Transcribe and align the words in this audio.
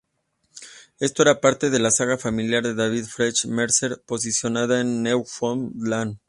Esto 0.99 1.21
era 1.21 1.39
parte 1.41 1.69
de 1.69 1.77
la 1.77 1.91
saga 1.91 2.17
familiar 2.17 2.63
de 2.63 2.73
David 2.73 3.05
French 3.05 3.45
Mercer 3.45 4.01
posicionada 4.03 4.81
en 4.81 5.03
Newfoundland. 5.03 6.17